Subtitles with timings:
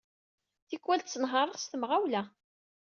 [0.67, 2.21] Tikkewal ttenhareɣ s temɣawla.